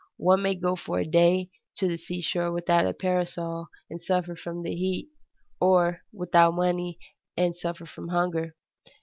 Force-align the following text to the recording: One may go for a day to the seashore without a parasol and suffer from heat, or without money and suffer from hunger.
One 0.17 0.41
may 0.41 0.55
go 0.55 0.75
for 0.75 0.97
a 0.97 1.05
day 1.05 1.51
to 1.75 1.87
the 1.87 1.97
seashore 1.99 2.51
without 2.51 2.87
a 2.87 2.93
parasol 2.95 3.67
and 3.87 4.01
suffer 4.01 4.35
from 4.35 4.65
heat, 4.65 5.09
or 5.59 6.01
without 6.11 6.55
money 6.55 6.97
and 7.37 7.55
suffer 7.55 7.85
from 7.85 8.07
hunger. 8.07 8.55